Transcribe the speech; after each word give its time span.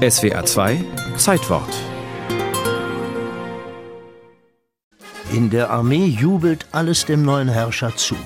SWA 0.00 0.46
2 0.46 0.82
Zeitwort 1.18 1.68
In 5.30 5.50
der 5.50 5.68
Armee 5.68 6.06
jubelt 6.06 6.64
alles 6.72 7.04
dem 7.04 7.22
neuen 7.22 7.48
Herrscher 7.48 7.94
zu. 7.94 8.16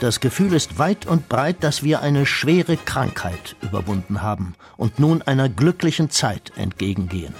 Das 0.00 0.18
Gefühl 0.18 0.54
ist 0.54 0.80
weit 0.80 1.06
und 1.06 1.28
breit, 1.28 1.62
dass 1.62 1.84
wir 1.84 2.00
eine 2.00 2.26
schwere 2.26 2.76
Krankheit 2.78 3.54
überwunden 3.62 4.22
haben 4.22 4.56
und 4.76 4.98
nun 4.98 5.22
einer 5.22 5.48
glücklichen 5.48 6.10
Zeit 6.10 6.50
entgegengehen. 6.56 7.34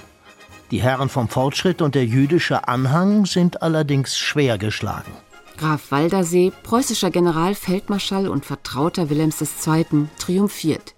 Die 0.71 0.81
Herren 0.81 1.09
vom 1.09 1.27
Fortschritt 1.27 1.81
und 1.81 1.95
der 1.95 2.05
jüdische 2.05 2.69
Anhang 2.69 3.25
sind 3.25 3.61
allerdings 3.61 4.17
schwer 4.17 4.57
geschlagen. 4.57 5.11
Graf 5.57 5.91
Waldersee, 5.91 6.53
preußischer 6.63 7.11
Generalfeldmarschall 7.11 8.29
und 8.29 8.45
Vertrauter 8.45 9.09
Wilhelms 9.09 9.41
II., 9.41 10.07
triumphiert. 10.17 10.93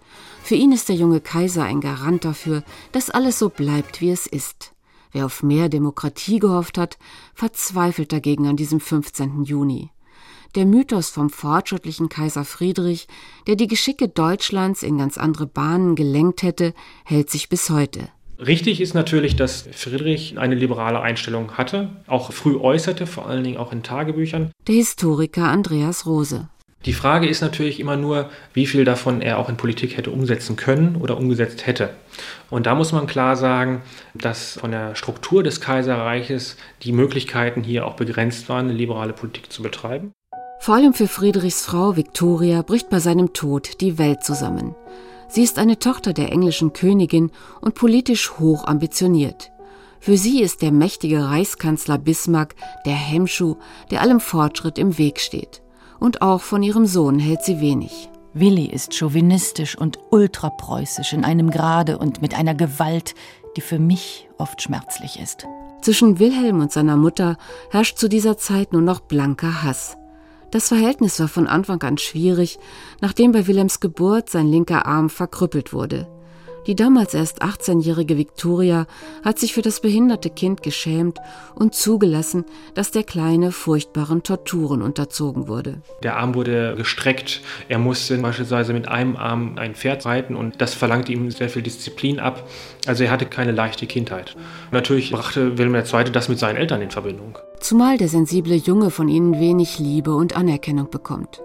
Für 0.50 0.55
ihn 0.55 0.71
ist 0.71 0.89
der 0.89 0.95
junge 0.95 1.21
Kaiser 1.21 1.63
ein 1.63 1.79
Garant 1.79 2.25
dafür, 2.25 2.63
dass 2.91 3.11
alles 3.11 3.37
so 3.37 3.50
bleibt, 3.50 4.01
wie 4.01 4.10
es 4.10 4.25
ist. 4.25 4.73
Wer 5.11 5.28
auf 5.28 5.43
mehr 5.43 5.69
Demokratie 5.69 6.39
gehofft 6.39 6.79
hat, 6.79 6.97
verzweifelt 7.36 8.11
dagegen 8.11 8.47
an 8.47 8.56
diesem 8.56 8.79
15. 8.79 9.43
Juni. 9.43 9.92
Der 10.56 10.65
Mythos 10.65 11.09
vom 11.11 11.29
fortschrittlichen 11.29 12.09
Kaiser 12.09 12.46
Friedrich, 12.46 13.07
der 13.46 13.57
die 13.57 13.68
Geschicke 13.68 14.07
Deutschlands 14.07 14.82
in 14.82 14.97
ganz 14.97 15.20
andere 15.20 15.46
Bahnen 15.46 15.96
gelenkt 15.96 16.42
hätte, 16.42 16.73
hält 17.06 17.29
sich 17.29 17.50
bis 17.50 17.70
heute. 17.70 18.09
Richtig 18.39 18.81
ist 18.81 18.95
natürlich, 18.95 19.36
dass 19.36 19.70
Friedrich 19.71 20.39
eine 20.39 20.56
liberale 20.56 21.00
Einstellung 21.00 21.57
hatte, 21.57 21.92
auch 22.07 22.34
früh 22.34 22.57
äußerte, 22.57 23.06
vor 23.06 23.28
allen 23.28 23.43
Dingen 23.43 23.57
auch 23.57 23.71
in 23.71 23.84
Tagebüchern. 23.84 24.50
Der 24.68 24.73
Historiker 24.73 25.47
Andreas 25.47 26.07
Rose. 26.07 26.50
Die 26.86 26.93
Frage 26.93 27.28
ist 27.28 27.42
natürlich 27.42 27.79
immer 27.82 27.97
nur, 27.97 28.29
wie 28.54 28.65
viel 28.65 28.86
davon 28.86 29.21
er 29.21 29.37
auch 29.37 29.50
in 29.50 29.57
Politik 29.57 29.97
hätte 29.97 30.11
umsetzen 30.11 30.56
können 30.56 30.96
oder 30.96 31.18
umgesetzt 31.18 31.68
hätte. 31.68 31.89
Und 32.50 32.67
da 32.67 32.75
muss 32.75 32.94
man 32.94 33.06
klar 33.06 33.36
sagen, 33.36 33.81
dass 34.14 34.53
von 34.53 34.72
der 34.72 34.95
Struktur 34.95 35.44
des 35.44 35.59
Kaiserreiches 35.59 36.56
die 36.84 36.94
Möglichkeiten 36.94 37.64
hier 37.64 37.86
auch 37.86 37.95
begrenzt 37.95 38.48
waren, 38.48 38.70
eine 38.70 38.78
liberale 38.78 39.12
Politik 39.12 39.52
zu 39.52 39.62
betreiben. 39.62 40.14
Vor 40.62 40.76
allem 40.76 40.94
für 40.94 41.08
Friedrichs 41.08 41.66
Frau 41.66 41.98
Victoria 41.98 42.62
bricht 42.62 42.90
bei 42.90 43.00
seinem 43.00 43.34
Tod 43.34 43.81
die 43.81 43.98
Welt 43.98 44.23
zusammen. 44.23 44.73
Sie 45.28 45.44
ist 45.44 45.59
eine 45.59 45.80
Tochter 45.80 46.14
der 46.14 46.31
englischen 46.31 46.72
Königin 46.72 47.31
und 47.59 47.75
politisch 47.75 48.31
hoch 48.40 48.66
ambitioniert. 48.66 49.52
Für 50.00 50.18
sie 50.18 50.42
ist 50.42 50.62
der 50.62 50.72
mächtige 50.72 51.25
Reichskanzler 51.25 51.98
Bismarck 51.98 52.56
der 52.86 52.96
Hemmschuh, 52.96 53.58
der 53.92 54.02
allem 54.02 54.22
Fortschritt 54.22 54.78
im 54.78 54.98
Weg 54.98 55.20
steht. 55.20 55.62
Und 56.00 56.22
auch 56.22 56.42
von 56.42 56.64
ihrem 56.64 56.86
Sohn 56.86 57.19
hält 57.19 57.44
sie 57.44 57.59
wenig. 57.59 58.09
Willi 58.33 58.66
ist 58.66 58.95
chauvinistisch 58.95 59.78
und 59.78 60.00
ultrapreußisch 60.11 61.14
in 61.14 61.25
einem 61.25 61.50
Grade 61.50 61.97
und 61.97 62.22
mit 62.22 62.36
einer 62.36 62.56
Gewalt, 62.56 63.16
die 63.58 63.61
für 63.61 63.80
mich 63.80 64.30
oft 64.38 64.61
schmerzlich 64.61 65.19
ist. 65.19 65.47
Zwischen 65.81 66.19
Wilhelm 66.19 66.59
und 66.61 66.72
seiner 66.72 66.97
Mutter 66.97 67.38
herrscht 67.72 67.97
zu 67.97 68.08
dieser 68.08 68.38
Zeit 68.38 68.73
nur 68.73 68.81
noch 68.81 69.00
blanker 69.00 69.64
Hass. 69.64 69.97
Das 70.52 70.67
Verhältnis 70.67 71.19
war 71.19 71.28
von 71.28 71.47
Anfang 71.47 71.81
an 71.83 71.97
schwierig, 71.97 72.59
nachdem 73.02 73.31
bei 73.31 73.47
Wilhelms 73.47 73.80
Geburt 73.80 74.30
sein 74.30 74.47
linker 74.47 74.86
Arm 74.86 75.09
verkrüppelt 75.09 75.73
wurde. 75.73 76.08
Die 76.68 76.76
damals 76.76 77.14
erst 77.14 77.42
18-jährige 77.42 78.18
Victoria 78.18 78.86
hat 79.24 79.40
sich 79.40 79.54
für 79.54 79.62
das 79.62 79.80
behinderte 79.80 80.30
Kind 80.30 80.62
geschämt 80.62 81.18
und 81.56 81.74
zugelassen, 81.74 82.46
dass 82.76 82.92
der 82.92 83.04
Kleine 83.04 83.52
furchtbaren 83.52 84.24
Torturen 84.24 84.82
unterzogen 84.82 85.48
wurde. 85.48 85.82
Der 86.04 86.18
Arm 86.18 86.36
wurde 86.36 86.76
gestreckt. 86.76 87.42
Er 87.70 87.80
musste 87.80 88.18
beispielsweise 88.18 88.74
mit 88.74 88.88
einem 88.88 89.16
Arm 89.16 89.58
ein 89.58 89.76
Pferd 89.76 90.06
reiten 90.06 90.36
und 90.36 90.62
das 90.62 90.74
verlangte 90.74 91.12
ihm 91.12 91.32
sehr 91.32 91.50
viel 91.50 91.62
Disziplin 91.62 92.20
ab. 92.20 92.48
Also 92.86 93.04
er 93.04 93.12
hatte 93.12 93.26
keine 93.26 93.52
leichte 93.52 93.88
Kindheit. 93.88 94.36
Natürlich 94.72 95.12
brachte 95.12 95.58
Wilhelm 95.58 95.76
II. 95.76 96.12
das 96.12 96.30
mit 96.30 96.40
seinen 96.40 96.58
Eltern 96.58 96.82
in 96.82 96.92
Verbindung. 96.92 97.38
Zumal 97.60 97.98
der 97.98 98.08
sensible 98.08 98.56
Junge 98.56 98.90
von 98.90 99.08
ihnen 99.08 99.40
wenig 99.40 99.80
Liebe 99.80 100.14
und 100.14 100.36
Anerkennung 100.36 100.90
bekommt. 100.90 101.42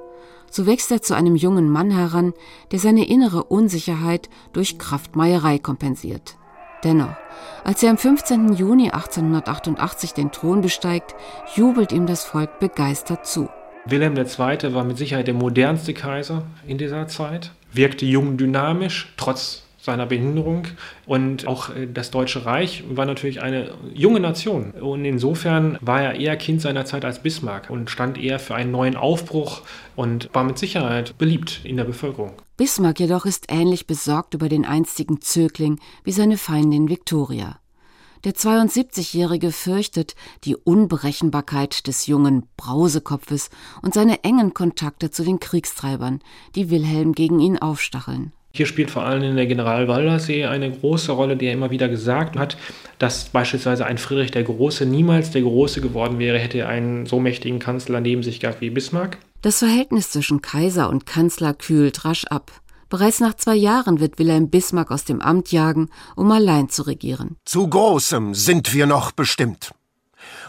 So 0.51 0.67
wächst 0.67 0.91
er 0.93 1.03
zu 1.03 1.15
einem 1.15 1.35
jungen 1.35 1.69
Mann 1.69 1.91
heran, 1.91 2.33
der 2.71 2.79
seine 2.79 3.07
innere 3.09 3.45
Unsicherheit 3.45 4.29
durch 4.53 4.79
Kraftmeierei 4.79 5.59
kompensiert. 5.59 6.37
Dennoch, 6.85 7.17
als 7.65 7.83
er 7.83 7.91
am 7.91 7.99
15. 7.99 8.53
Juni 8.53 8.91
1888 8.91 10.13
den 10.13 10.31
Thron 10.31 10.61
besteigt, 10.61 11.15
jubelt 11.57 11.93
ihm 11.93 12.07
das 12.07 12.25
Volk 12.25 12.61
begeistert 12.61 13.27
zu. 13.27 13.49
Wilhelm 13.87 14.17
II. 14.17 14.75
war 14.75 14.85
mit 14.85 14.97
Sicherheit 14.97 15.27
der 15.27 15.35
modernste 15.35 15.93
Kaiser 15.93 16.45
in 16.67 16.79
dieser 16.79 17.09
Zeit, 17.09 17.51
wirkte 17.73 18.07
jung 18.07 18.37
dynamisch, 18.37 19.13
trotz 19.17 19.64
seiner 19.85 20.07
Behinderung. 20.07 20.67
Und 21.05 21.47
auch 21.47 21.69
äh, 21.75 21.87
das 21.87 22.11
Deutsche 22.11 22.47
Reich 22.47 22.85
war 22.89 23.05
natürlich 23.05 23.43
eine 23.43 23.73
junge 23.93 24.21
Nation. 24.21 24.71
Und 24.73 25.05
insofern 25.05 25.79
war 25.83 26.03
er 26.03 26.15
eher 26.15 26.37
Kind 26.37 26.63
seiner 26.63 26.87
Zeit 26.87 27.05
als 27.05 27.23
Bismarck 27.23 27.69
und 27.69 27.91
stand 27.91 28.19
eher 28.19 28.39
für 28.39 28.55
einen 28.55 28.71
neuen 28.71 28.97
Aufbruch 28.97 29.63
und 29.95 30.31
war 30.33 30.45
mit 30.45 30.59
Sicherheit 30.59 31.19
beliebt 31.19 31.61
in 31.65 31.77
der 31.77 31.85
Bevölkerung. 31.85 32.33
Bismarck 32.57 33.01
jedoch 33.01 33.27
ist 33.27 33.47
ähnlich 33.49 33.87
besorgt 33.87 34.33
über 34.33 34.49
den 34.49 34.65
einstigen 34.65 35.21
Zögling 35.21 35.79
wie 36.03 36.13
seine 36.13 36.39
Feindin 36.39 36.89
Victoria. 36.89 37.59
Der 38.25 38.33
72-Jährige 38.33 39.53
fürchtet 39.53 40.15
die 40.45 40.57
Unberechenbarkeit 40.57 41.87
des 41.87 42.07
jungen 42.07 42.47
Brausekopfes 42.57 43.51
und 43.83 43.93
seine 43.93 44.25
engen 44.25 44.55
Kontakte 44.55 45.11
zu 45.11 45.25
den 45.25 45.41
Kriegstreibern, 45.41 46.21
die 46.55 46.71
Wilhelm 46.71 47.13
gegen 47.13 47.39
ihn 47.39 47.59
aufstacheln. 47.59 48.33
Hier 48.57 48.67
spielt 48.67 48.93
vor 48.93 49.03
allem 49.03 49.35
der 49.35 49.47
General 49.47 49.89
Waldersee 49.89 50.45
eine 50.45 50.71
große 50.71 51.11
Rolle, 51.11 51.37
der 51.37 51.53
immer 51.53 51.73
wieder 51.73 51.89
gesagt 51.89 52.39
hat, 52.39 52.57
dass 53.01 53.25
beispielsweise 53.25 53.85
ein 53.85 53.99
Friedrich 53.99 54.31
der 54.31 54.45
Große 54.45 54.87
niemals 54.87 55.33
der 55.33 55.43
Große 55.43 55.81
geworden 55.81 56.21
wäre, 56.21 56.39
hätte 56.39 56.59
er 56.59 56.69
einen 56.69 57.05
so 57.05 57.19
mächtigen 57.19 57.59
Kanzler 57.59 58.01
neben 58.01 58.23
sich 58.23 58.39
gehabt 58.39 58.61
wie 58.61 58.71
Bismarck. 58.71 59.19
Das 59.43 59.59
Verhältnis 59.59 60.11
zwischen 60.11 60.41
Kaiser 60.41 60.89
und 60.89 61.05
Kanzler 61.05 61.53
kühlt 61.53 62.05
rasch 62.05 62.27
ab. 62.27 62.53
Bereits 62.89 63.19
nach 63.19 63.35
zwei 63.35 63.57
Jahren 63.57 63.99
wird 63.99 64.21
Wilhelm 64.21 64.51
Bismarck 64.51 64.93
aus 64.93 65.05
dem 65.05 65.21
Amt 65.21 65.51
jagen, 65.51 65.89
um 66.15 66.31
allein 66.31 66.69
zu 66.69 66.83
regieren. 66.83 67.37
Zu 67.45 67.67
Großem 67.67 68.35
sind 68.35 68.73
wir 68.73 68.87
noch 68.87 69.11
bestimmt. 69.11 69.73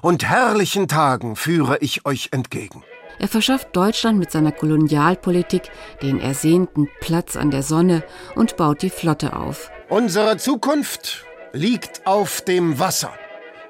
Und 0.04 0.24
herrlichen 0.24 0.88
Tagen 0.88 1.36
führe 1.36 1.80
ich 1.82 2.06
euch 2.06 2.30
entgegen. 2.32 2.84
Er 3.20 3.28
verschafft 3.28 3.76
Deutschland 3.76 4.20
mit 4.20 4.32
seiner 4.32 4.52
Kolonialpolitik 4.52 5.64
den 6.02 6.20
ersehnten 6.20 6.90
Platz 7.00 7.36
an 7.36 7.52
der 7.52 7.64
Sonne 7.64 8.04
und 8.36 8.58
baut 8.58 8.82
die 8.82 8.90
Flotte 8.90 9.36
auf. 9.36 9.72
Unsere 9.90 10.38
Zukunft 10.38 11.26
liegt 11.54 12.06
auf 12.06 12.42
dem 12.42 12.80
Wasser. 12.80 13.14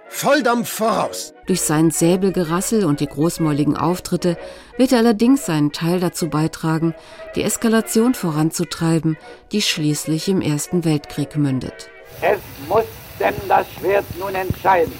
Volldampf 0.07 0.69
voraus. 0.69 1.33
Durch 1.45 1.61
sein 1.61 1.91
Säbelgerassel 1.91 2.85
und 2.85 2.99
die 2.99 3.07
großmäuligen 3.07 3.75
Auftritte 3.75 4.37
wird 4.77 4.91
er 4.91 4.99
allerdings 4.99 5.45
seinen 5.45 5.71
Teil 5.71 5.99
dazu 5.99 6.29
beitragen, 6.29 6.95
die 7.35 7.43
Eskalation 7.43 8.13
voranzutreiben, 8.13 9.17
die 9.51 9.61
schließlich 9.61 10.29
im 10.29 10.41
Ersten 10.41 10.85
Weltkrieg 10.85 11.35
mündet. 11.35 11.89
Es 12.21 12.39
muss 12.69 12.85
denn 13.19 13.35
das 13.47 13.67
Schwert 13.73 14.05
nun 14.17 14.33
entscheiden. 14.33 14.93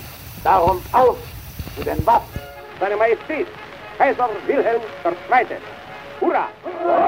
Darum 0.44 0.82
auf 0.92 1.18
zu 1.78 1.84
den 1.84 2.06
Waffen. 2.06 2.40
Seine 2.80 2.98
Majestät, 2.98 3.48
Kaiser 3.98 4.28
Wilhelm 4.48 4.82
II. 5.06 5.58
Hurra! 6.20 6.48
Hurra! 6.84 7.05